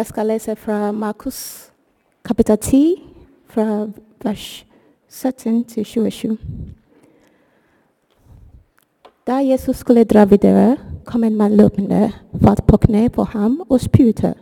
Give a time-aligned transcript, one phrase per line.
[0.00, 1.70] Jeg skal lese fra Markus
[2.24, 2.94] kapittel 10,
[3.46, 3.86] fra
[4.24, 4.66] vers
[5.08, 6.38] 17 til 27.
[9.26, 12.12] Da Jesus skulle dra videre, kom en mann løpende,
[12.42, 14.34] falt på kne på ham og spurte.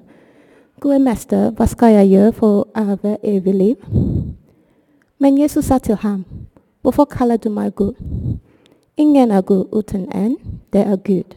[0.81, 3.77] Gode mester, hva skal jeg gjøre for å arve evig liv?
[5.19, 6.25] Men Jesus sa til ham,
[6.83, 7.95] hvorfor kaller du meg god?
[8.97, 10.37] Ingen er god uten en,
[10.73, 11.35] det er Gud.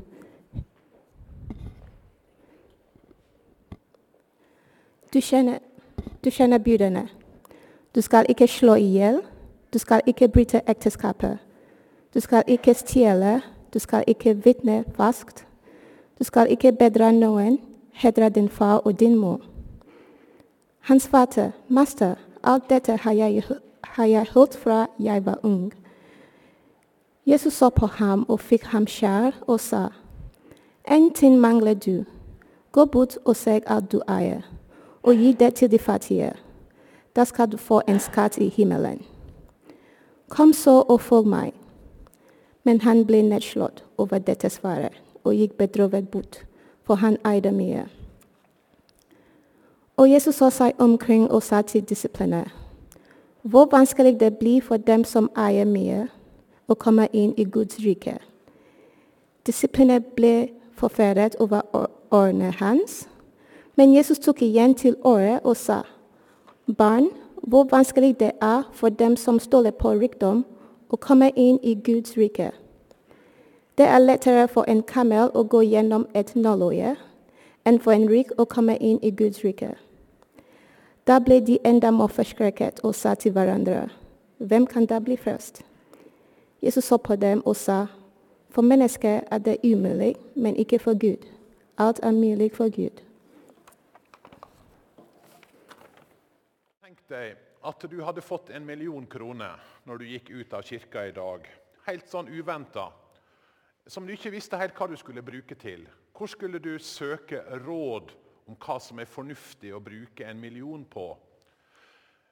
[5.13, 5.59] Du kjenner,
[6.23, 7.07] du kjenner budene.
[7.95, 9.21] Du skal ikke slå i hjel.
[9.73, 11.37] Du skal ikke bryte ekteskapet.
[12.13, 13.41] Du skal ikke stjele.
[13.73, 15.47] Du skal ikke vitne falskt.
[16.19, 17.59] Du skal ikke bedre noen.
[17.91, 19.41] Hedre din far og din mor.
[20.79, 23.43] Han svarte, Master, alt dette har jeg,
[24.33, 25.73] hørt fra jeg var ung.
[27.25, 29.87] Jesus så på ham og fikk ham kjær og sa,
[30.87, 32.03] En ting mangler du.
[32.71, 34.41] Gå bort og seg alt du eier,
[35.03, 36.33] og gi det til de fattige.
[37.15, 39.01] Da skal du få en skatt i himmelen.
[40.29, 41.53] Kom så og følg meg.
[42.63, 46.43] Men han ble nedslått over dette svaret og gikk bedrøvet bort,
[46.83, 47.85] for han eide mye.
[49.97, 52.45] Og Jesus så seg omkring og sa til disiplene,
[53.41, 56.07] hvor vanskelig det blir for dem som eier mye,
[56.67, 58.15] å komme inn i Guds rike.
[59.45, 61.61] Disiplene ble forferdet over
[62.11, 63.07] årene hans,
[63.75, 65.81] men Jesus tok igjen til året og sa,
[66.77, 67.09] Barn,
[67.43, 70.45] hvor vanskelig det er for dem som stoler på rikdom,
[70.89, 72.51] å komme inn i Guds rike.
[73.77, 76.95] Det er lettere for en kamel å gå gjennom et nåløye
[77.65, 79.71] enn for en rik å komme inn i Guds rike.
[81.07, 83.87] Da ble de enda mer forskrekket og sa til hverandre,
[84.37, 85.61] hvem kan da bli først?
[86.61, 87.85] Jesus så på dem og sa,
[88.49, 91.25] for mennesker er det umulig, men ikke for Gud.
[91.77, 93.01] Alt er mulig for Gud.
[97.11, 101.13] Deg at du hadde fått en million kroner når du gikk ut av kirka i
[101.15, 101.45] dag.
[101.85, 102.89] Helt sånn uventa.
[103.85, 105.85] Som du ikke visste helt hva du skulle bruke til.
[106.15, 108.13] Hvor skulle du søke råd
[108.49, 111.09] om hva som er fornuftig å bruke en million på?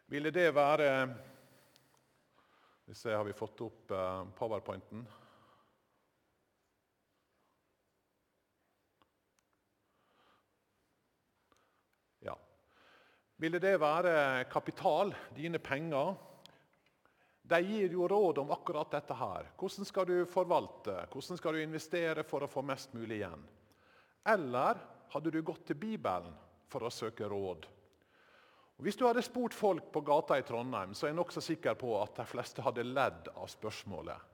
[0.09, 0.91] Ville det være
[2.89, 5.03] Hvis jeg Har vi fått opp eh, powerpointen?
[12.25, 12.33] Ja.
[13.39, 16.15] Ville det være kapital, dine penger?
[17.49, 19.47] De gir jo råd om akkurat dette her.
[19.55, 20.97] Hvordan skal du forvalte?
[21.13, 23.47] Hvordan skal du investere for å få mest mulig igjen?
[24.27, 24.83] Eller
[25.15, 26.35] hadde du gått til Bibelen
[26.67, 27.63] for å søke råd?
[28.83, 31.95] Hvis du hadde spurt folk på gata i Trondheim, så er jeg nokså sikker på
[32.03, 34.29] at de fleste hadde ledd av spørsmålet.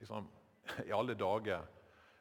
[0.00, 0.26] Liksom,
[0.86, 1.66] I alle dager.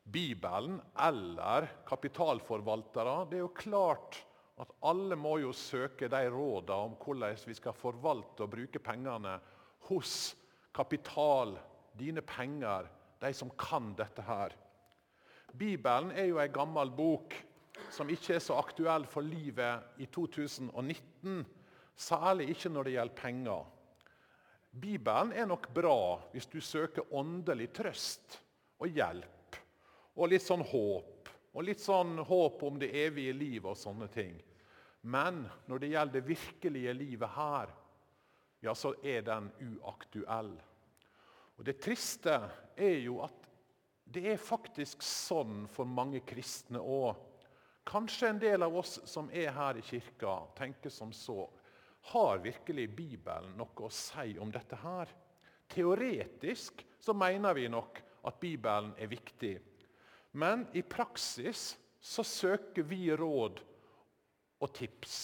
[0.04, 3.20] Bibelen eller kapitalforvaltere?
[3.30, 4.26] Det er jo klart
[4.62, 9.36] at alle må jo søke de rådene om hvordan vi skal forvalte og bruke pengene
[9.90, 10.36] hos
[10.76, 11.58] kapital,
[11.96, 12.88] dine penger,
[13.22, 14.56] de som kan dette her.
[15.56, 17.36] Bibelen er jo ei gammel bok
[17.92, 21.44] som ikke er så aktuell for livet i 2019.
[21.96, 23.66] Særlig ikke når det gjelder penger.
[24.72, 26.00] Bibelen er nok bra
[26.34, 28.40] hvis du søker åndelig trøst
[28.80, 29.60] og hjelp.
[30.16, 31.15] Og litt sånn håp.
[31.56, 34.36] Og litt sånn håp om det evige livet og sånne ting.
[35.08, 37.72] Men når det gjelder det virkelige livet her,
[38.66, 40.56] ja, så er den uaktuell.
[41.56, 42.36] Og Det triste
[42.76, 43.46] er jo at
[44.06, 47.16] det er faktisk sånn for mange kristne òg.
[47.86, 51.46] Kanskje en del av oss som er her i kirka, tenker som så.
[52.12, 55.10] Har virkelig Bibelen noe å si om dette her?
[55.70, 59.56] Teoretisk så mener vi nok at Bibelen er viktig.
[60.36, 63.62] Men i praksis så søker vi råd
[64.60, 65.18] og tips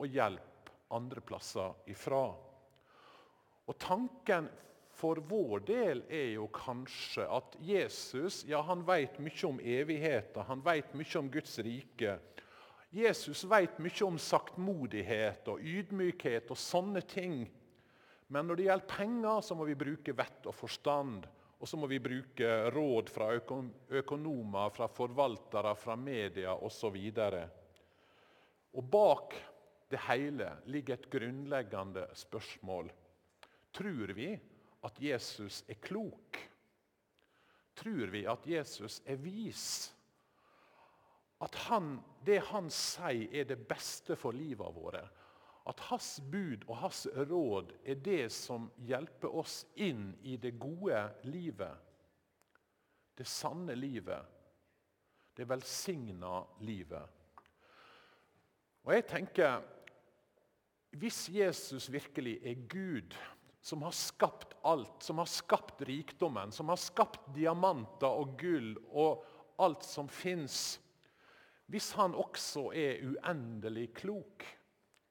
[0.00, 2.26] og hjelp andre plasser ifra.
[3.64, 4.50] Og Tanken
[5.00, 10.64] for vår del er jo kanskje at Jesus ja, han vet mye om evigheten, han
[10.66, 12.18] vet mye om Guds rike.
[12.92, 17.44] Jesus vet mye om saktmodighet og ydmykhet og sånne ting.
[18.28, 21.24] Men når det gjelder penger, så må vi bruke vett og forstand.
[21.60, 26.96] Og så må vi bruke råd fra økonomer, fra forvaltere, fra media osv.
[28.72, 29.36] Og bak
[29.90, 32.88] det hele ligger et grunnleggende spørsmål.
[33.76, 34.32] Tror vi
[34.88, 36.38] at Jesus er klok?
[37.76, 39.66] Tror vi at Jesus er vis?
[41.40, 45.04] At han, det han sier, er det beste for livet våre?
[45.68, 51.02] At hans bud og hans råd er det som hjelper oss inn i det gode
[51.28, 51.76] livet?
[53.16, 54.24] Det sanne livet.
[55.36, 57.18] Det velsigna livet.
[58.86, 59.60] Og jeg tenker,
[60.90, 63.14] Hvis Jesus virkelig er Gud,
[63.62, 69.22] som har skapt alt, som har skapt rikdommen, som har skapt diamanter og gull og
[69.60, 70.80] alt som fins
[71.70, 74.42] Hvis han også er uendelig klok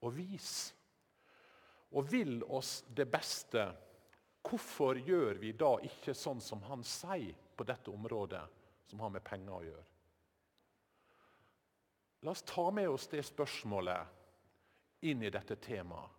[0.05, 0.51] og vis
[1.89, 3.63] og vil oss det beste,
[4.45, 8.43] hvorfor gjør vi da ikke sånn som han sier på dette området,
[8.89, 9.85] som har med penger å gjøre?
[12.21, 16.15] La oss ta med oss det spørsmålet inn i dette temaet.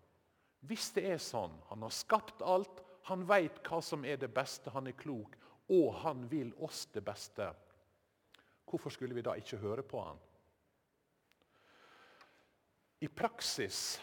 [0.67, 4.73] Hvis det er sånn, han har skapt alt, han veit hva som er det beste,
[4.75, 5.37] han er klok,
[5.73, 7.47] og han vil oss det beste,
[8.69, 10.19] hvorfor skulle vi da ikke høre på han?
[13.01, 14.01] I praksis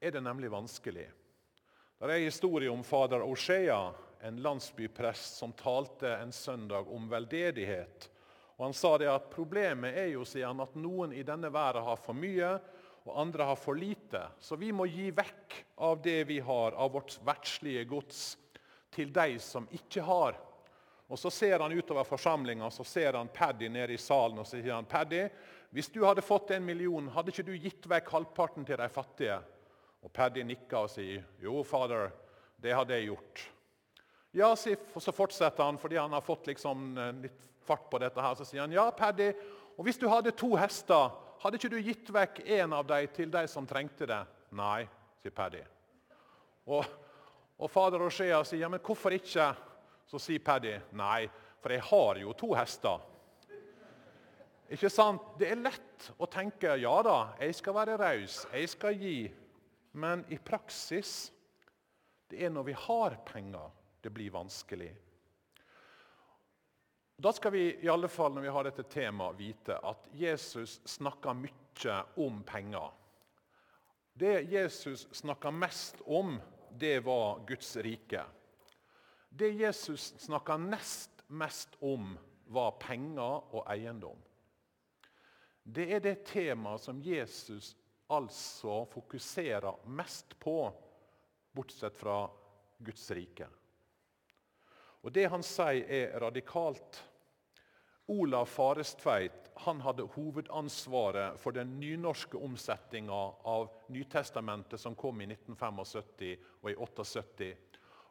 [0.00, 1.06] er det nemlig vanskelig.
[1.98, 3.92] Det er en historie om fader Oshea,
[4.26, 8.08] en landsbyprest som talte en søndag om veldedighet.
[8.56, 11.86] Og Han sa det at problemet er jo sier han, at noen i denne verden
[11.86, 12.56] har for mye,
[13.04, 14.24] og andre har for lite.
[14.42, 18.34] Så vi må gi vekk av det vi har, av vårt verdslige gods,
[18.90, 20.40] til de som ikke har.
[21.06, 24.56] Og Så ser han utover forsamlinga så ser han Paddy nede i salen og så
[24.56, 25.28] sier han, Paddy,
[25.74, 29.40] hvis du hadde fått en million, hadde ikke du gitt vekk halvparten til de fattige?
[30.06, 32.12] Og Paddy nikker og sier, 'Jo, fader,
[32.62, 33.48] det hadde jeg gjort.'
[34.34, 38.20] Ja, og Så fortsetter han fordi han har fått liksom eh, litt fart på dette.
[38.20, 39.32] her, Så sier han, 'Ja, Paddy,
[39.76, 41.10] og hvis du hadde to hester,
[41.40, 44.88] hadde ikke du gitt vekk en av dem til de som trengte det?' 'Nei',
[45.22, 45.64] sier Paddy.
[46.66, 46.84] Og,
[47.58, 49.56] og fader Roshea sier, 'Ja, men hvorfor ikke?'
[50.06, 51.28] Så sier Paddy, 'Nei,
[51.60, 53.13] for jeg har jo to hester.'
[54.72, 55.34] Ikke sant?
[55.38, 59.32] Det er lett å tenke 'ja da, jeg skal være raus, jeg skal gi'.
[59.92, 61.30] Men i praksis
[62.30, 63.70] det er når vi har penger,
[64.02, 64.90] det blir vanskelig.
[67.16, 71.36] Da skal vi i alle fall når vi har dette temaet, vite at Jesus snakker
[71.38, 72.90] mye om penger.
[74.14, 76.40] Det Jesus snakka mest om,
[76.70, 78.24] det var Guds rike.
[79.28, 84.18] Det Jesus snakka nest mest om, var penger og eiendom.
[85.64, 87.72] Det er det temaet som Jesus
[88.12, 90.58] altså fokuserer mest på,
[91.52, 92.18] bortsett fra
[92.78, 93.48] Guds rike.
[95.04, 97.00] Og Det han sier, er radikalt.
[98.12, 106.34] Olav Farestveit han hadde hovedansvaret for den nynorske omsetninga av Nytestamentet som kom i 1975
[106.60, 107.52] og i 78.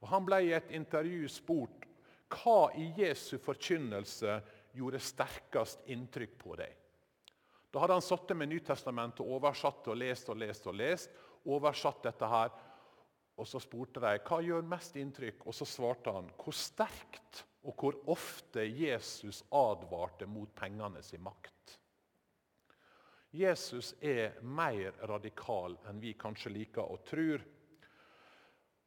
[0.01, 1.85] Og han ble i et intervju spurt
[2.33, 4.39] hva i Jesu forkynnelse
[4.73, 6.71] gjorde sterkest inntrykk på deg.
[7.73, 10.67] Da hadde han sittet med Nytestamentet og oversatt og lest og lest.
[10.69, 11.15] og lest,
[11.45, 12.51] oversatt dette her.
[13.37, 17.79] Og Så spurte de hva gjør mest inntrykk, og så svarte han hvor sterkt og
[17.79, 21.79] hvor ofte Jesus advarte mot pengene sin makt.
[23.33, 27.41] Jesus er mer radikal enn vi kanskje liker og tror.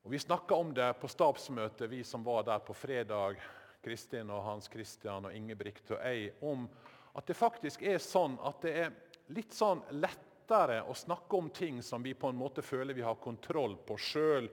[0.07, 3.41] Og Vi snakka om det på stabsmøtet, vi som var der på fredag.
[3.83, 6.69] Kristin og Hans Christian og Ingebrigt og jeg, om
[7.17, 8.95] at det faktisk er sånn at det er
[9.33, 13.17] litt sånn lettere å snakke om ting som vi på en måte føler vi har
[13.23, 14.51] kontroll på sjøl.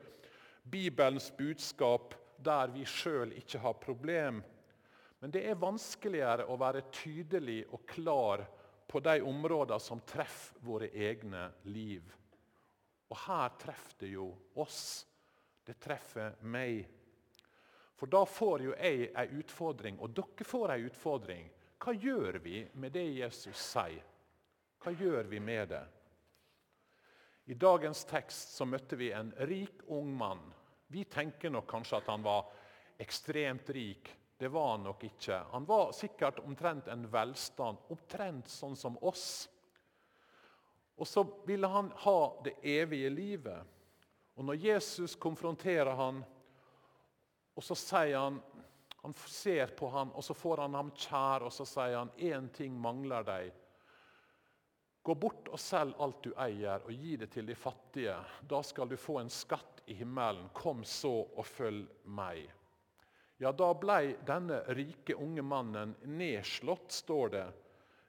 [0.63, 4.41] Bibelens budskap der vi sjøl ikke har problem.
[5.19, 8.45] Men det er vanskeligere å være tydelig og klar
[8.87, 12.03] på de områdene som treffer våre egne liv.
[13.11, 14.29] Og her treffer det jo
[14.59, 15.05] oss.
[15.63, 16.83] Det treffer meg.
[17.95, 21.51] For da får jo jeg ei utfordring, og dere får ei utfordring.
[21.83, 24.03] Hva gjør vi med det Jesus sier?
[24.79, 25.83] Hva gjør vi med det?
[27.51, 30.45] I dagens tekst så møtte vi en rik, ung mann.
[30.87, 32.47] Vi tenker nok kanskje at han var
[33.03, 34.13] ekstremt rik.
[34.39, 35.41] Det var han nok ikke.
[35.51, 39.49] Han var sikkert omtrent en velstand, omtrent sånn som oss.
[40.95, 43.59] Og så ville han ha det evige livet.
[44.39, 46.23] Og når Jesus konfronterer han,
[47.53, 48.39] og så sier han
[49.03, 52.45] han ser på ham, og så får han ham kjær, og så sier han én
[52.55, 53.49] ting mangler deg.
[55.03, 58.15] Gå bort og selg alt du eier, og gi det til de fattige.
[58.47, 60.47] Da skal du få en skatt i himmelen.
[60.55, 61.83] Kom så og følg
[62.15, 62.45] meg.
[63.43, 67.45] Ja, da ble denne rike unge mannen nedslått, står det.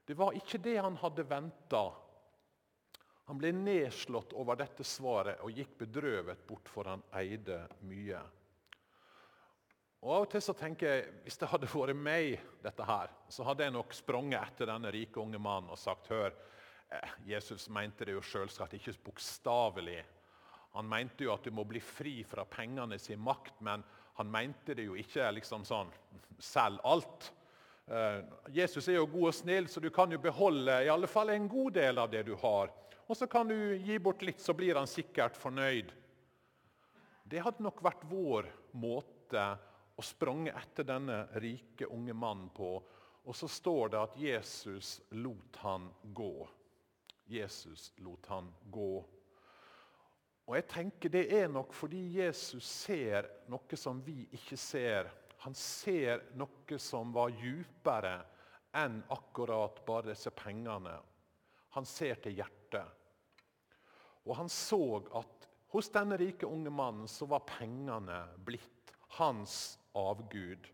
[0.06, 1.82] Det var ikke det han hadde venta.
[3.26, 8.22] Han ble nedslått over dette svaret og gikk bedrøvet bort, for han eide mye.
[10.04, 13.46] Og Av og til så tenker jeg hvis det hadde vært meg, dette her, så
[13.48, 16.34] hadde jeg nok sprunget etter denne rike unge mannen og sagt hør,
[16.92, 20.02] eh, Jesus mente det jo selvsagt ikke bokstavelig.
[20.76, 23.80] Han mente jo at du må bli fri fra pengene sin makt, men
[24.20, 25.88] han mente det jo ikke liksom sånn
[26.36, 27.32] selg alt.
[27.88, 28.20] Eh,
[28.60, 31.48] Jesus er jo god og snill, så du kan jo beholde i alle fall en
[31.48, 32.68] god del av det du har.
[33.08, 35.96] Og så kan du gi bort litt, så blir han sikkert fornøyd.
[37.24, 39.54] Det hadde nok vært vår måte
[39.94, 42.76] å sprang etter denne rike, unge mannen på.
[43.24, 46.48] Og så står det at Jesus lot han gå.
[47.30, 49.04] Jesus lot han gå.
[50.44, 55.08] Og jeg tenker Det er nok fordi Jesus ser noe som vi ikke ser.
[55.46, 58.18] Han ser noe som var djupere
[58.76, 60.98] enn akkurat bare disse pengene.
[61.76, 62.86] Han ser til hjertet.
[64.24, 70.66] Og han så at hos denne rike unge mannen så var pengene blitt hans avgud.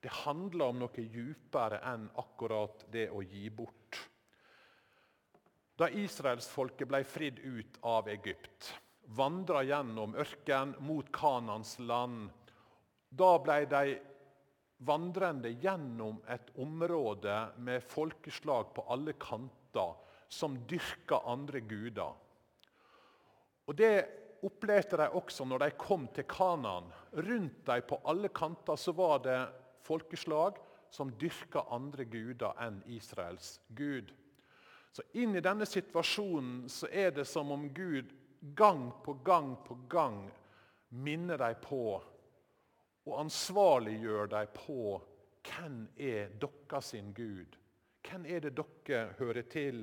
[0.00, 4.00] Det handler om noe djupere enn akkurat det å gi bort.
[5.80, 8.74] Da israelsfolket ble fridd ut av Egypt,
[9.16, 12.28] vandra gjennom ørken mot Kanans land,
[13.08, 13.96] da ble de
[14.84, 19.96] vandrende gjennom et område med folkeslag på alle kanter
[20.28, 22.12] som dyrka andre guder.
[23.66, 26.90] Og Det opplevde de også når de kom til Kanan.
[27.12, 29.38] Rundt dem på alle kanter så var det
[29.84, 30.60] folkeslag
[30.90, 34.12] som dyrka andre guder enn Israels gud.
[34.94, 38.12] Så Inn i denne situasjonen så er det som om Gud
[38.54, 40.20] gang på gang på gang
[40.94, 41.86] minner dem på
[43.04, 44.78] og ansvarliggjør dem på
[45.44, 47.58] hvem er deres Gud.
[48.04, 49.82] Hvem er det dere hører til?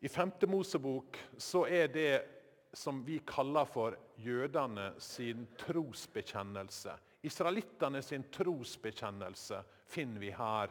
[0.00, 0.32] I 5.
[0.48, 2.10] Mosebok så er det
[2.72, 6.92] som vi kaller for jødene sin trosbekjennelse.
[7.22, 10.70] Israelittene sin trosbekjennelse finner vi her.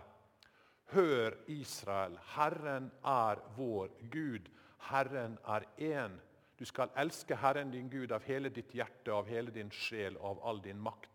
[0.93, 4.47] Hør, Israel, Herren er vår Gud.
[4.89, 6.15] Herren er én.
[6.57, 10.29] Du skal elske Herren din Gud av hele ditt hjerte, av hele din sjel og
[10.29, 11.11] av all din makt.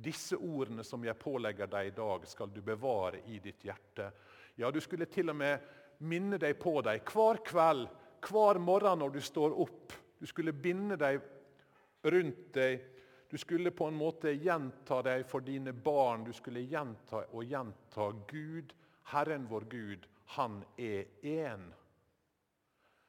[0.00, 4.08] Disse ordene som jeg pålegger deg i dag, skal du bevare i ditt hjerte.
[4.56, 5.60] Ja, du skulle til og med
[6.08, 7.90] minne deg på dem hver kveld,
[8.24, 9.92] hver morgen når du står opp.
[10.20, 11.20] Du skulle binde deg
[12.04, 12.82] rundt deg.
[13.30, 16.26] Du skulle på en måte gjenta deg for dine barn.
[16.26, 18.74] Du skulle gjenta og gjenta Gud,
[19.12, 21.70] Herren vår Gud, han er én.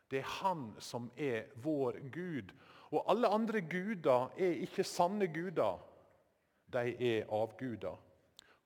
[0.10, 2.54] Det er han som er vår Gud.
[2.92, 5.80] Og alle andre guder er ikke sanne guder.
[6.72, 8.00] De er avguder.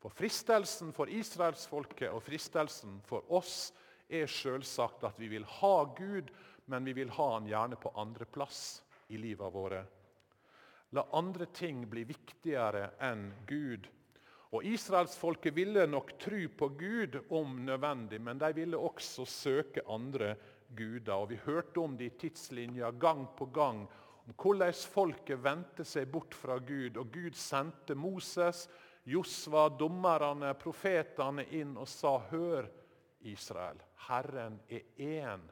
[0.02, 3.74] For Fristelsen for israelsfolket og fristelsen for oss
[4.10, 6.30] er selvsagt at vi vil ha Gud,
[6.66, 9.84] men vi vil ha han gjerne på andreplass i livet våre.
[10.96, 13.88] La andre ting bli viktigere enn Gud.
[14.56, 20.36] Og Israelsfolket ville nok tro på Gud om nødvendig, men de ville også søke andre
[20.76, 21.14] guder.
[21.14, 23.84] Og Vi hørte om det i tidslinja gang på gang,
[24.26, 26.98] om hvordan folket vendte seg bort fra Gud.
[26.98, 28.70] Og Gud sendte Moses,
[29.06, 32.70] Josva, dommerne, profetene inn og sa, Hør,
[33.26, 35.44] Israel, Herren er én.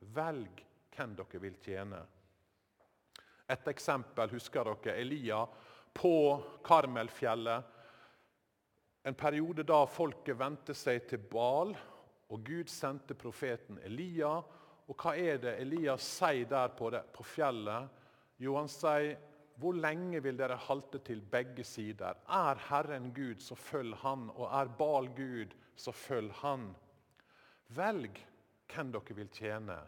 [0.00, 0.64] Velg
[0.96, 2.00] hvem dere vil tjene.
[3.50, 5.42] Et eksempel husker dere Elia
[5.96, 6.14] på
[6.64, 7.76] Karmelfjellet.
[9.02, 11.72] En periode da folket vendte seg til Bal,
[12.30, 14.36] og Gud sendte profeten Elia.
[14.90, 17.88] Og hva er det Elia sier der på, det, på fjellet?
[18.40, 19.18] Jo, han sier
[19.60, 22.16] hvor lenge vil dere halte til begge sider?
[22.24, 24.30] Er Herren Gud, så følg Han.
[24.32, 26.70] Og er Bal Gud, så følg Han.
[27.76, 28.16] Velg
[28.74, 29.78] hvem dere vil tjene.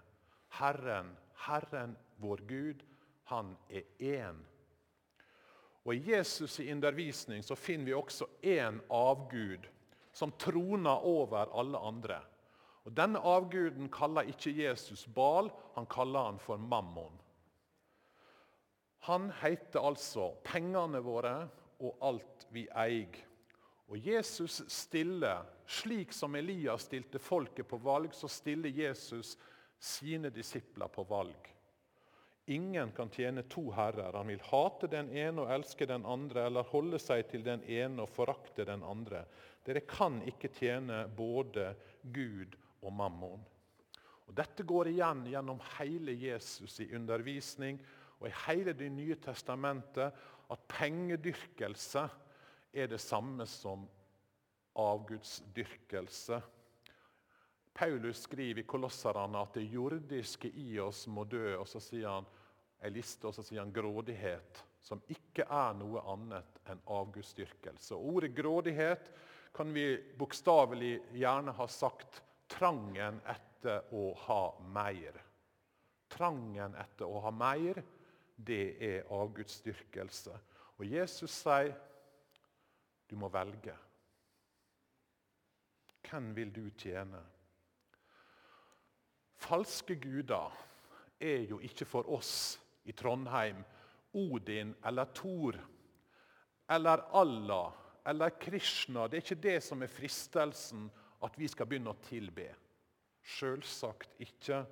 [0.59, 1.13] Herren,
[1.47, 2.83] Herren vår Gud,
[3.31, 4.43] han er én.
[5.85, 9.67] Og I Jesus' i undervisning så finner vi også én avgud
[10.13, 12.21] som troner over alle andre.
[12.85, 17.19] Og Denne avguden kaller ikke Jesus Bal, han kaller han for Mammon.
[19.09, 21.49] Han heter altså pengene våre
[21.83, 23.17] og alt vi eier.
[23.93, 29.35] Og Jesus stiller, slik som Elias stilte folket på valg, så stiller Jesus
[29.77, 31.51] sine disipler på valg.
[32.47, 34.17] Ingen kan tjene to herrer.
[34.17, 38.07] Han vil hate den ene og elske den andre, eller holde seg til den ene
[38.07, 39.27] og forakte den andre.
[39.63, 43.45] Dere kan ikke tjene både Gud og mammon.
[44.25, 47.77] Og Dette går igjen gjennom hele Jesus' i undervisning
[48.23, 50.17] og i hele Det nye testamentet
[50.51, 52.09] at pengedyrkelse
[52.73, 53.85] er det samme som
[54.75, 56.41] avgudsdyrkelse.
[57.75, 61.57] Paulus skriver i Kolosserne at det jordiske i oss må dø.
[61.57, 62.29] og Så sier han
[62.83, 67.95] en liste, og så sier han grådighet, som ikke er noe annet enn avgudsdyrkelse.
[67.95, 69.13] Ordet grådighet
[69.55, 74.43] kan vi bokstavelig gjerne ha sagt trangen etter å ha
[74.75, 75.21] mer.
[76.13, 77.79] Trangen etter å ha mer,
[78.37, 80.35] det er avgudsdyrkelse.
[80.81, 81.73] Og Jesus sier
[83.13, 83.75] du må velge.
[86.09, 87.21] Hvem vil du tjene?
[89.43, 90.55] Falske guder
[91.21, 92.33] er jo ikke for oss
[92.89, 93.61] i Trondheim
[94.17, 95.59] Odin eller Thor
[96.73, 97.77] eller Allah
[98.09, 99.07] eller Krishna.
[99.07, 100.89] Det er ikke det som er fristelsen
[101.23, 102.49] at vi skal begynne å tilbe.
[103.23, 104.65] Sjølsagt ikke.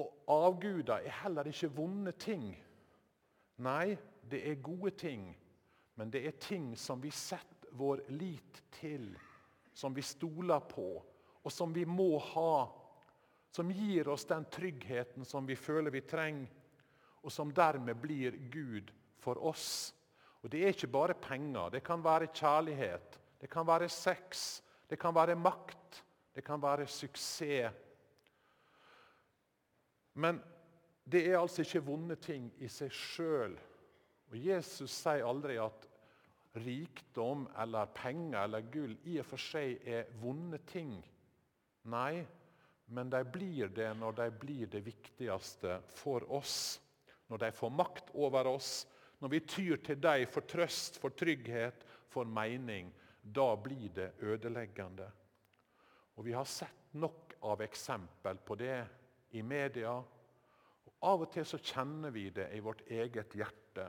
[0.00, 2.48] Og avguder er heller ikke vonde ting.
[3.62, 3.94] Nei,
[4.30, 5.28] det er gode ting,
[5.94, 9.12] men det er ting som vi setter vår lit til,
[9.74, 10.88] som vi stoler på,
[11.42, 12.56] og som vi må ha.
[13.54, 16.50] Som gir oss den tryggheten som vi føler vi trenger,
[17.22, 18.90] og som dermed blir Gud
[19.22, 19.94] for oss.
[20.42, 21.70] Og Det er ikke bare penger.
[21.70, 24.60] Det kan være kjærlighet, det kan være sex,
[24.90, 27.72] det kan være makt, det kan være suksess.
[30.14, 30.42] Men
[31.04, 33.56] det er altså ikke vonde ting i seg sjøl.
[34.34, 35.84] Og Jesus sier aldri at
[36.58, 40.96] rikdom eller penger eller gull i og for seg er vonde ting.
[41.90, 42.24] Nei,
[42.90, 46.80] men de blir det når de blir det viktigste for oss.
[47.30, 48.84] Når de får makt over oss,
[49.22, 52.90] når vi tyr til dem for trøst, for trygghet, for mening.
[53.22, 55.06] Da blir det ødeleggende.
[56.18, 58.84] Og Vi har sett nok av eksempel på det
[59.30, 59.94] i media.
[59.94, 63.88] Og Av og til så kjenner vi det i vårt eget hjerte.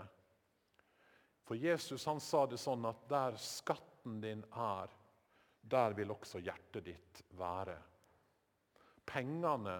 [1.45, 4.89] For Jesus han sa det sånn at der skatten din er,
[5.61, 7.77] der vil også hjertet ditt være.
[9.05, 9.77] Pengene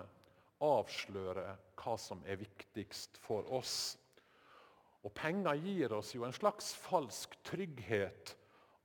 [0.65, 3.95] avslører hva som er viktigst for oss.
[5.05, 8.35] Og Penger gir oss jo en slags falsk trygghet.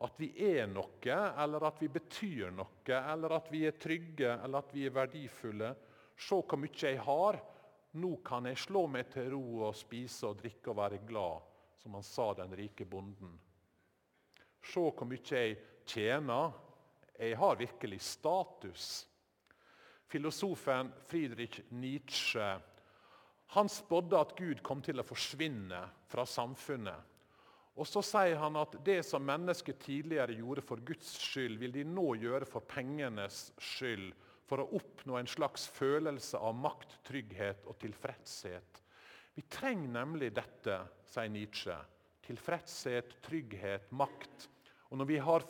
[0.00, 4.62] At vi er noe, eller at vi betyr noe, eller at vi er trygge eller
[4.62, 5.74] at vi er verdifulle.
[6.16, 7.40] Se hvor mye jeg har.
[8.00, 11.49] Nå kan jeg slå meg til ro og spise og drikke og være glad,
[11.80, 13.36] som han sa den rike bonden.
[14.60, 15.56] Se hvor mye jeg
[15.88, 16.52] tjener.
[17.20, 18.90] Jeg har virkelig status.
[20.08, 22.58] Filosofen Friedrich Nietzsche
[23.50, 27.06] han spådde at Gud kom til å forsvinne fra samfunnet.
[27.74, 31.82] Og Så sier han at det som mennesker tidligere gjorde for Guds skyld, vil de
[31.86, 34.12] nå gjøre for pengenes skyld,
[34.46, 38.80] for å oppnå en slags følelse av makt, trygghet og tilfredshet.
[39.34, 41.76] Vi trenger nemlig dette, sier Nietzsche.
[42.26, 44.48] Tilfredshet, trygghet, makt.
[44.90, 45.46] Og Når vi har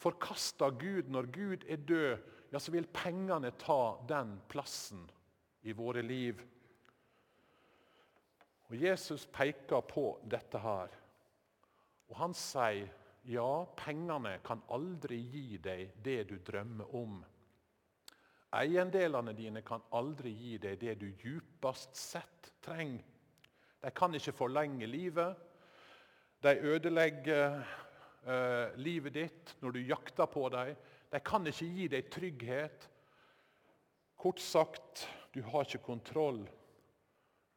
[0.00, 2.18] forkasta Gud, når Gud er død,
[2.52, 5.04] ja, så vil pengene ta den plassen
[5.62, 6.40] i våre liv.
[8.70, 10.94] Og Jesus peker på dette her.
[12.10, 12.88] Og han sier
[13.28, 17.20] ja, pengene kan aldri gi deg det du drømmer om.
[18.56, 23.04] Eiendelene dine kan aldri gi deg det du djupest sett trenger.
[23.80, 25.36] De kan ikke forlenge livet.
[26.42, 30.76] De ødelegger uh, livet ditt når du jakter på dem.
[31.10, 32.88] De kan ikke gi deg trygghet.
[34.20, 36.44] Kort sagt, du har ikke kontroll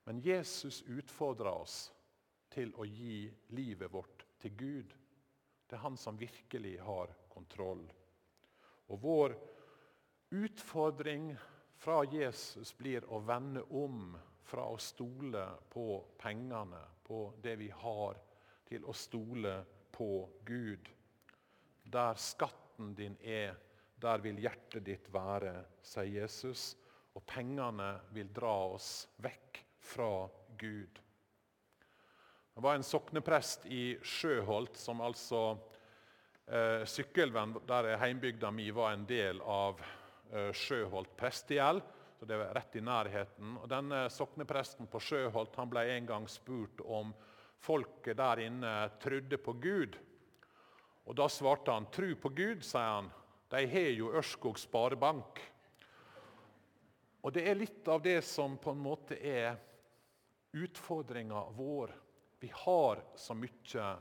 [0.03, 1.87] men Jesus utfordrer oss
[2.53, 4.91] til å gi livet vårt til Gud.
[5.67, 7.85] Det er han som virkelig har kontroll.
[8.91, 9.35] Og vår
[10.35, 11.31] utfordring
[11.79, 14.11] fra Jesus blir å vende om
[14.43, 15.87] fra å stole på
[16.19, 18.19] pengene, på det vi har,
[18.67, 19.57] til å stole
[19.93, 20.09] på
[20.45, 20.89] Gud.
[21.83, 23.55] Der skatten din er,
[24.01, 26.73] der vil hjertet ditt være, sier Jesus.
[27.13, 30.27] Og pengene vil dra oss vekk fra
[30.57, 30.99] Gud.
[32.53, 35.55] Det var en sokneprest i Sjøholt som altså
[36.45, 39.81] eh, Sykkylven, der heimbygda mi, var en del av
[40.31, 41.81] eh, Sjøholt prestegjeld.
[42.23, 43.57] Så det var rett i nærheten.
[43.59, 47.09] Og denne Soknepresten på Sjøholt han ble en gang spurt om
[47.59, 48.69] folket der inne
[49.03, 49.97] trodde på Gud.
[51.03, 53.11] Og Da svarte han 'tru på Gud', sier han.
[53.49, 55.41] De har jo Ørskog Sparebank.
[57.23, 59.59] Og Det er litt av det som på en måte er
[60.53, 61.91] utfordringa vår.
[62.39, 63.99] Vi har så mye.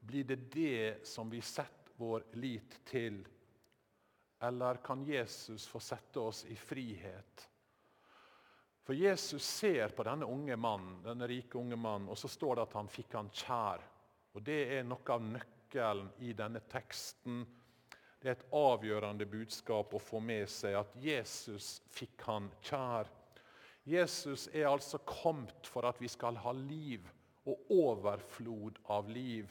[0.00, 3.24] Blir det det som vi setter vår lit til?
[4.40, 7.51] Eller kan Jesus få sette oss i frihet?
[8.82, 12.66] For Jesus ser på denne unge mannen, denne rike unge mannen, og så står det
[12.66, 13.84] at han fikk han kjær.
[14.34, 17.44] Og Det er noe av nøkkelen i denne teksten.
[18.18, 23.10] Det er et avgjørende budskap å få med seg at Jesus fikk han kjær.
[23.84, 27.06] Jesus er altså kommet for at vi skal ha liv
[27.50, 29.50] og overflod av liv.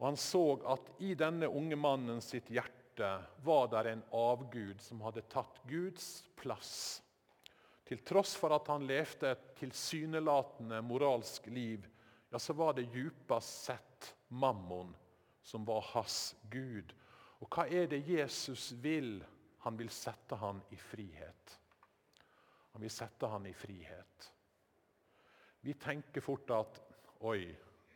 [0.00, 3.12] Og Han så at i denne unge mannen sitt hjerte
[3.44, 7.02] var det en avgud som hadde tatt Guds plass.
[7.90, 11.88] Til tross for at han levde et tilsynelatende moralsk liv,
[12.30, 14.92] ja, så var det djupest sett mammon
[15.42, 16.92] som var hans Gud.
[17.42, 19.16] Og hva er det Jesus vil
[19.64, 21.56] han vil sette han i frihet.
[22.72, 24.28] Han vil sette han i frihet.
[25.60, 26.78] Vi tenker fort at
[27.26, 27.50] Oi,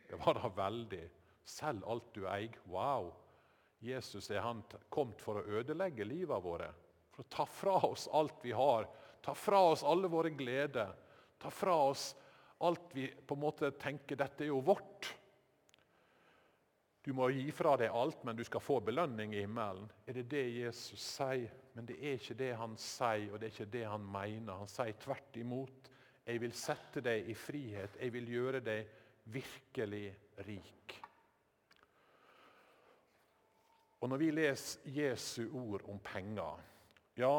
[0.09, 1.05] det var da veldig.
[1.47, 2.59] Selg alt du eier.
[2.69, 3.13] Wow.
[3.81, 4.61] Jesus er han
[4.93, 6.67] kommet for å ødelegge livet våre.
[7.15, 8.85] For å ta fra oss alt vi har.
[9.25, 10.91] Ta fra oss alle våre gleder.
[11.41, 12.11] Ta fra oss
[12.57, 15.09] alt vi på en måte tenker dette er jo vårt.
[17.05, 19.89] Du må gi fra deg alt, men du skal få belønning i himmelen.
[20.05, 21.51] Er det det Jesus sier?
[21.73, 24.61] Men det er ikke det han sier, og det er ikke det han mener.
[24.61, 25.89] Han sier tvert imot.
[26.25, 27.97] Jeg vil sette deg i frihet.
[28.01, 28.93] Jeg vil gjøre deg
[29.33, 30.07] virkelig
[30.47, 30.95] rik.
[34.01, 36.61] Og Når vi leser Jesu ord om penger,
[37.17, 37.35] ja,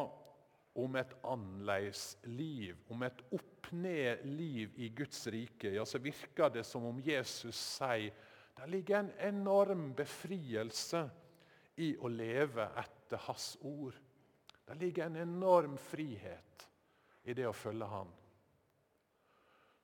[0.77, 6.85] om et annerledes liv, om et opp-ned-liv i Guds rike, ja, så virker det som
[6.89, 8.13] om Jesus sier
[8.57, 11.03] det ligger en enorm befrielse
[11.85, 13.97] i å leve etter hans ord.
[14.65, 16.65] Det ligger en enorm frihet
[17.29, 18.09] i det å følge han.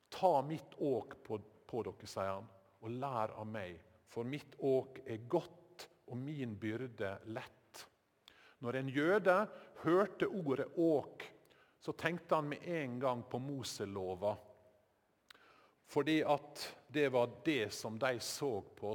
[0.09, 2.49] Ta mitt åk på, på dere, sier han,
[2.81, 3.77] og lær av meg,
[4.09, 7.62] for mitt åk er godt og min byrde lett.
[8.63, 9.37] Når en jøde
[9.83, 11.25] hørte ordet åk,
[11.83, 14.37] så tenkte han med en gang på Moselova.
[15.91, 18.95] Fordi at det var det som de så på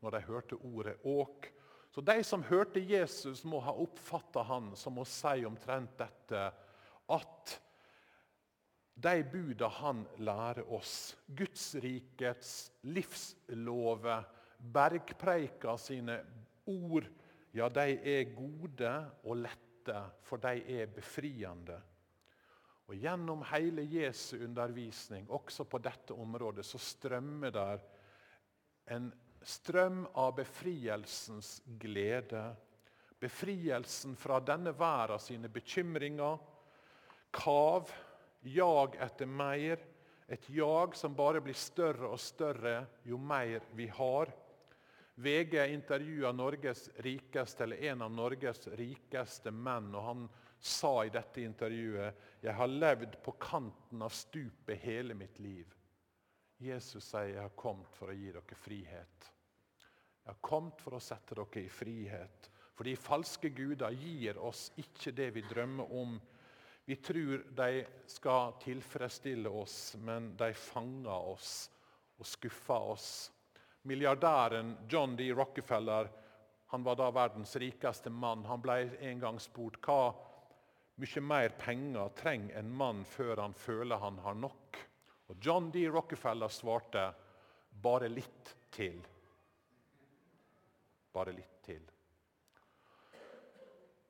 [0.00, 1.50] når de hørte ordet åk.
[1.92, 6.46] Så de som hørte Jesus, må ha oppfatta han som å si omtrent dette
[7.12, 7.52] at
[9.02, 14.24] de buda han lærer oss, Guds rikets livslover,
[14.56, 16.18] bergpreika sine
[16.64, 17.08] ord,
[17.52, 18.92] ja, de er gode
[19.24, 21.78] og lette, for de er befriende.
[22.88, 27.84] Og Gjennom hele Jesu undervisning, også på dette området, så strømmer der
[28.92, 29.10] en
[29.42, 32.42] strøm av befrielsens glede.
[33.22, 36.40] Befrielsen fra denne verden sine bekymringer,
[37.32, 37.90] kav,
[38.42, 39.78] jag etter mer.
[40.26, 44.30] Et jag som bare blir større og større jo mer vi har.
[45.14, 49.94] VG intervjua Norges rikeste, eller en av Norges rikeste menn.
[49.94, 55.38] og Han sa i dette intervjuet jeg har levd på kanten av stupet hele mitt
[55.38, 55.68] liv.
[56.62, 59.30] Jesus sier jeg har kommet for å gi dere frihet.
[60.22, 62.48] Jeg har kommet for å sette dere i frihet.
[62.78, 66.14] Fordi falske guder gir oss ikke det vi drømmer om.
[66.86, 71.52] Vi tror de skal tilfredsstille oss, men de fanger oss
[72.18, 73.10] og skuffer oss.
[73.82, 75.32] Milliardæren John D.
[75.32, 76.10] Rockefeller
[76.72, 78.44] han var da verdens rikeste mann.
[78.44, 80.14] Han ble en gang spurt hva
[81.02, 84.78] mye mer penger trenger en mann før han føler han har nok.
[85.28, 85.84] Og John D.
[85.92, 87.04] Rockefeller svarte
[87.82, 89.02] bare litt til.
[91.12, 91.84] Bare litt til.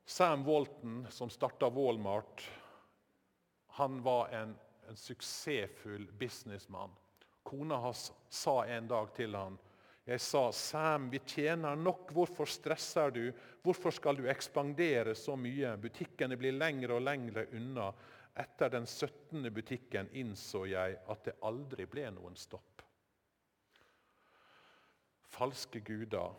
[0.05, 2.43] Sam Walton, som starta Walmart,
[3.79, 4.55] han var en,
[4.87, 6.91] en suksessfull businessmann.
[7.43, 9.57] Kona hans sa en dag til han,
[10.05, 12.11] jeg sa, 'Sam, vi tjener nok.
[12.11, 13.31] Hvorfor stresser du?
[13.63, 17.93] Hvorfor skal du ekspandere så mye?' Butikkene blir lengre og lengre unna.
[18.35, 19.53] Etter den 17.
[19.53, 22.81] butikken innså jeg at det aldri ble noen stopp.
[25.23, 26.33] Falske guder,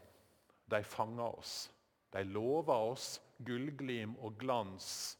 [0.68, 1.70] de fanger oss.
[2.12, 5.16] De lover oss gullglim og glans,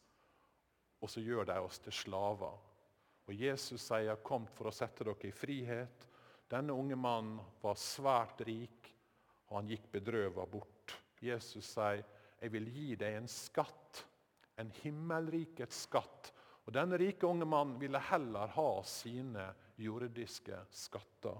[1.00, 2.58] og så gjør de oss til slaver.
[3.26, 6.08] Og Jesus sier, 'Jeg kommet for å sette dere i frihet'.
[6.48, 8.94] Denne unge mannen var svært rik,
[9.48, 11.00] og han gikk bedrøvet bort.
[11.20, 12.04] Jesus sier,
[12.40, 14.04] 'Jeg vil gi deg en skatt,
[14.58, 16.32] en himmelrikets skatt.'
[16.66, 21.37] Og Denne rike unge mannen ville heller ha sine jordiske skatter.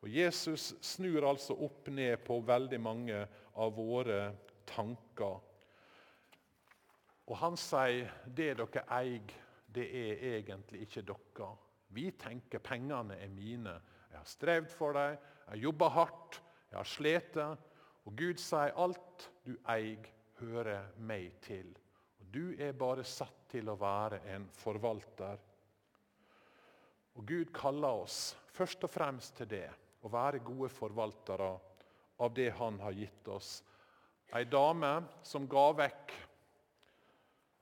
[0.00, 4.34] Og Jesus snur altså opp ned på veldig mange av våre
[4.68, 5.38] tanker.
[7.24, 9.32] Og han sier det dere eier,
[9.74, 11.50] det er egentlig ikke dere.
[11.94, 13.74] Vi tenker pengene er mine.
[14.10, 17.38] Jeg har strevd for dem, jeg har jobba hardt, jeg har slitt.
[18.04, 20.10] Og Gud sier alt du eier,
[20.40, 21.68] hører meg til.
[22.20, 25.38] Og Du er bare satt til å være en forvalter.
[27.14, 29.68] Og Gud kaller oss først og fremst til det,
[30.02, 31.52] å være gode forvaltere
[32.18, 33.62] av det Han har gitt oss.
[34.34, 36.14] Ei dame som ga vekk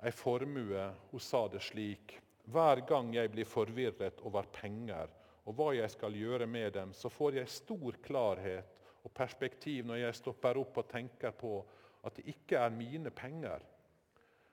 [0.03, 2.19] ei formue, hun sa det slik
[2.51, 5.11] Hver gang jeg blir forvirret over penger
[5.47, 10.05] og hva jeg skal gjøre med dem, så får jeg stor klarhet og perspektiv når
[10.05, 11.57] jeg stopper opp og tenker på
[12.03, 13.63] at det ikke er mine penger.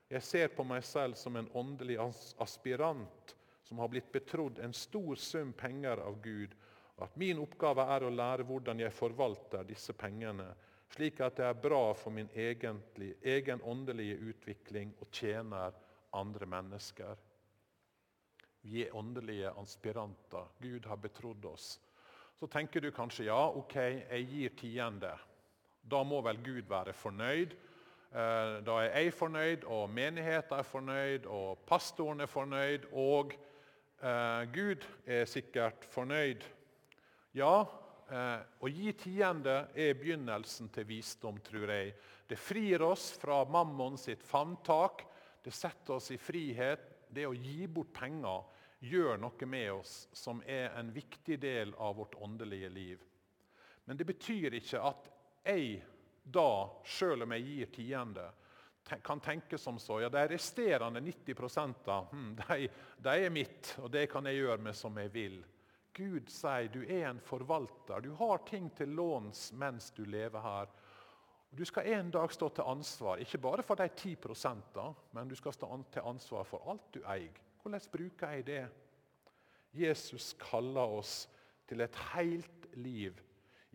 [0.10, 2.00] Jeg ser på meg selv som en åndelig
[2.42, 3.36] aspirant
[3.66, 6.56] som har blitt betrodd en stor sum penger av Gud,
[6.98, 10.48] og at min oppgave er å lære hvordan jeg forvalter disse pengene
[10.94, 15.76] slik at det er bra for min egentlig, egen åndelige utvikling og tjener
[16.14, 17.16] andre mennesker.
[18.62, 20.50] Vi er åndelige aspiranter.
[20.62, 21.80] Gud har betrodd oss.
[22.40, 25.12] Så tenker du kanskje ja, ok, jeg gir tiende.
[25.84, 27.56] Da må vel Gud være fornøyd.
[28.10, 33.36] Eh, da er jeg fornøyd, og menigheten er fornøyd, og pastoren er fornøyd, og
[34.02, 36.44] eh, Gud er sikkert fornøyd.
[37.38, 37.64] Ja,
[38.12, 41.94] eh, å gi tiende er begynnelsen til visdom, tror jeg.
[42.30, 45.06] Det frir oss fra mammon sitt favntak.
[45.44, 47.06] Det setter oss i frihet.
[47.10, 48.44] Det å gi bort penger
[48.86, 53.00] gjør noe med oss som er en viktig del av vårt åndelige liv.
[53.86, 55.10] Men det betyr ikke at
[55.44, 55.80] jeg
[56.24, 58.28] da, selv om jeg gir tiende,
[59.04, 60.00] kan tenke som så.
[60.02, 61.36] Ja, de resterende 90
[61.86, 65.40] da, hmm, de, de er mitt, og det kan jeg gjøre med som jeg vil.
[66.00, 68.00] Gud sier du er en forvalter.
[68.06, 70.70] Du har ting til låns mens du lever her.
[71.52, 74.80] Du skal en dag stå til ansvar, ikke bare for de 10%
[75.18, 77.36] men du skal stå til ansvar for alt du eier.
[77.60, 78.64] Hvordan bruker jeg det?
[79.76, 81.28] Jesus kaller oss
[81.68, 83.20] til et helt liv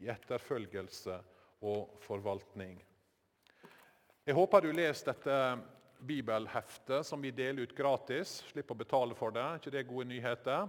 [0.00, 1.18] i etterfølgelse
[1.66, 2.78] og forvaltning.
[4.24, 5.38] Jeg håper du leser dette
[6.04, 8.38] bibelheftet som vi deler ut gratis.
[8.50, 9.44] Slipp å betale for det.
[9.60, 10.68] ikke det gode nyheter?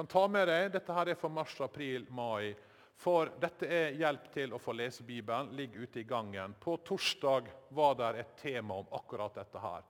[0.00, 2.54] Kan ta med deg, Dette her er for mars, april, mai.
[2.96, 5.50] For dette er hjelp til å få lese Bibelen.
[5.52, 6.54] Ligger ute i gangen.
[6.56, 9.84] På torsdag var det et tema om akkurat dette her.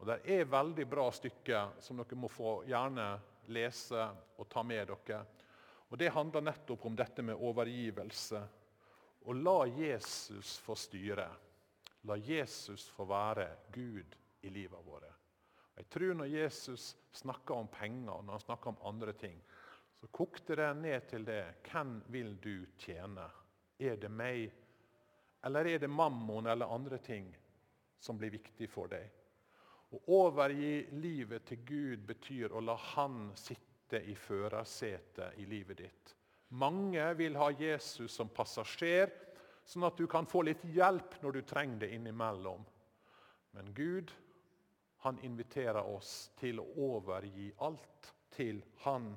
[0.00, 3.06] Og Det er veldig bra stykker som dere må få gjerne
[3.54, 5.22] lese og ta med dere.
[5.92, 8.42] Og Det handler nettopp om dette med overgivelse.
[9.30, 11.30] Og la Jesus få styre.
[12.10, 15.21] La Jesus få være Gud i livet våre.
[15.76, 19.38] Jeg tror Når Jesus snakker om penger og når han snakker om andre ting,
[20.00, 21.44] så kokte det ned til det.
[21.70, 23.28] Hvem vil du tjene?
[23.78, 24.52] Er det meg,
[25.44, 27.28] eller er det mammon eller andre ting
[28.02, 29.06] som blir viktig for deg?
[29.92, 36.14] Å overgi livet til Gud betyr å la Han sitte i førersetet i livet ditt.
[36.56, 39.12] Mange vil ha Jesus som passasjer,
[39.64, 42.64] sånn at du kan få litt hjelp når du trenger det innimellom.
[43.52, 44.10] Men Gud
[45.02, 49.08] han inviterer oss til å overgi alt til Han.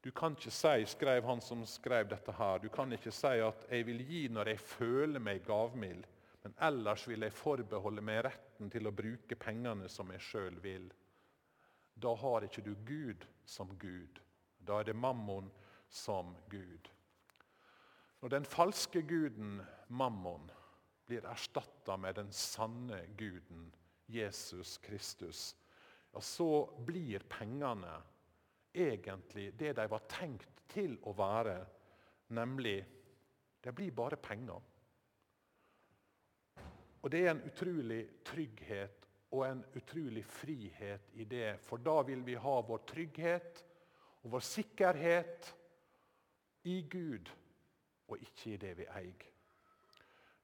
[0.00, 3.66] Du kan ikke si, skrev han som skrev dette her, du kan ikke si at
[3.70, 6.08] 'jeg vil gi når jeg føler meg gavmild',
[6.42, 10.92] men ellers vil jeg forbeholde meg retten til å bruke pengene som jeg sjøl vil.
[11.94, 14.20] Da har ikke du Gud som Gud.
[14.66, 15.52] Da er det mammon
[15.88, 16.88] som Gud.
[18.22, 20.50] Når den falske guden mammon
[21.06, 23.72] blir erstatta med den sanne guden
[24.06, 25.56] Jesus Kristus,
[26.12, 27.94] ja, så blir pengene
[28.72, 31.56] egentlig det de var tenkt til å være,
[32.32, 32.78] nemlig
[33.62, 34.60] det blir bare penger.
[37.02, 41.56] Og Det er en utrolig trygghet og en utrolig frihet i det.
[41.66, 43.64] For da vil vi ha vår trygghet
[44.22, 45.52] og vår sikkerhet
[46.70, 47.30] i Gud
[48.06, 49.31] og ikke i det vi eier.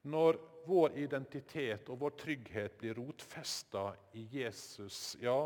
[0.02, 5.40] Når vår identitet og vår trygghet blir rotfesta i Jesus, ja,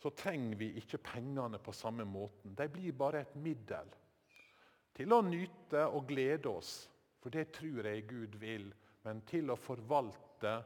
[0.00, 2.54] så trenger vi ikke pengene på samme måten.
[2.56, 3.88] De blir bare et middel
[4.96, 6.74] til å nyte og glede oss,
[7.20, 8.68] for det tror jeg Gud vil,
[9.04, 10.58] men til å forvalte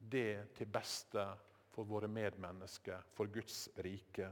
[0.00, 1.24] det til beste
[1.70, 4.28] for våre medmennesker, for Guds rike.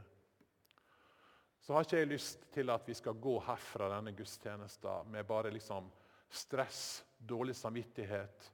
[1.60, 5.52] Så har ikke jeg lyst til at vi skal gå herfra denne gudstjenesten med bare
[5.52, 5.88] liksom
[6.28, 8.52] stress, dårlig samvittighet.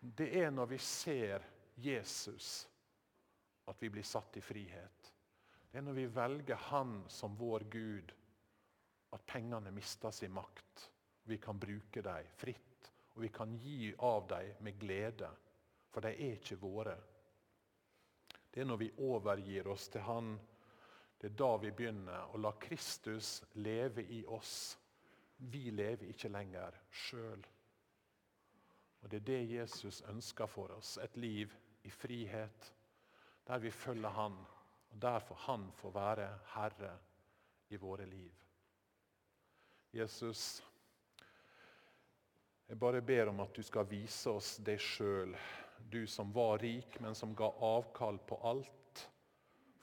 [0.00, 2.68] Det er når vi ser Jesus
[3.68, 5.12] at vi blir satt i frihet.
[5.70, 8.12] Det er når vi velger Han som vår Gud,
[9.10, 10.90] at pengene mister sin makt.
[11.24, 12.74] Vi kan bruke dem fritt
[13.14, 15.30] og vi kan gi av dem med glede,
[15.90, 16.96] for de er ikke våre.
[18.50, 20.34] Det er når vi overgir oss til Han,
[21.18, 24.74] det er da vi begynner å la Kristus leve i oss.
[25.36, 27.44] Vi lever ikke lenger sjøl.
[29.02, 30.96] Og Det er det Jesus ønsker for oss.
[30.96, 31.52] Et liv
[31.84, 32.74] i frihet,
[33.46, 34.38] der vi følger Han,
[34.90, 36.98] og derfor Han får være Herre
[37.68, 38.32] i våre liv.
[39.92, 40.64] Jesus,
[42.68, 45.36] jeg bare ber om at du skal vise oss deg sjøl,
[45.92, 49.04] du som var rik, men som ga avkall på alt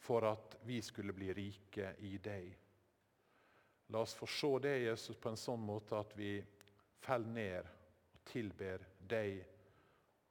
[0.01, 2.49] for at vi skulle bli rike i deg.
[3.91, 6.37] La oss få se det, Jesus, på en sånn måte at vi
[7.03, 7.71] faller ned
[8.15, 9.41] og tilber deg.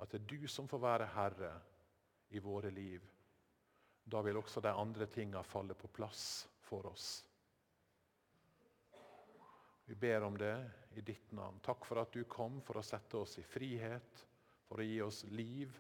[0.00, 1.50] At det er du som får være herre
[2.32, 3.04] i våre liv.
[4.04, 6.22] Da vil også de andre tinga falle på plass
[6.64, 7.10] for oss.
[9.90, 10.54] Vi ber om det
[10.96, 11.58] i ditt navn.
[11.60, 14.24] Takk for at du kom for å sette oss i frihet,
[14.68, 15.74] for å gi oss liv,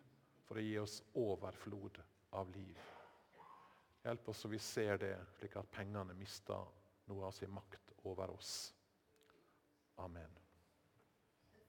[0.44, 2.02] for å gi oss overflod
[2.36, 2.84] av liv.
[4.02, 6.58] Hjelp oss så vi ser det, slik at pengene mister
[7.10, 8.52] noe av sin makt over oss.
[10.00, 10.39] Amen.